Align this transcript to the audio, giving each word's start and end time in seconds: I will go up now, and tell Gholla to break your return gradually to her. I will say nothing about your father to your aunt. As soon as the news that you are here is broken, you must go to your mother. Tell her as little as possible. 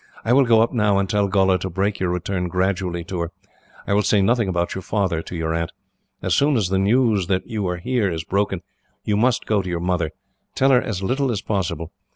I 0.25 0.33
will 0.33 0.45
go 0.45 0.63
up 0.63 0.73
now, 0.73 0.97
and 0.97 1.07
tell 1.07 1.27
Gholla 1.29 1.59
to 1.59 1.69
break 1.69 1.99
your 1.99 2.09
return 2.09 2.47
gradually 2.47 3.03
to 3.03 3.19
her. 3.19 3.31
I 3.85 3.93
will 3.93 4.01
say 4.01 4.19
nothing 4.19 4.47
about 4.49 4.73
your 4.73 4.81
father 4.81 5.21
to 5.21 5.35
your 5.35 5.53
aunt. 5.53 5.71
As 6.23 6.33
soon 6.33 6.57
as 6.57 6.69
the 6.69 6.79
news 6.79 7.27
that 7.27 7.45
you 7.45 7.67
are 7.67 7.77
here 7.77 8.09
is 8.09 8.23
broken, 8.23 8.61
you 9.03 9.15
must 9.15 9.45
go 9.45 9.61
to 9.61 9.69
your 9.69 9.79
mother. 9.79 10.09
Tell 10.55 10.71
her 10.71 10.81
as 10.81 11.03
little 11.03 11.29
as 11.31 11.43
possible. 11.43 11.91